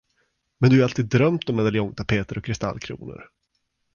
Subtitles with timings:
[0.59, 3.29] Men du har ju alltid drömt om medaljongtapeter och kristallkronor?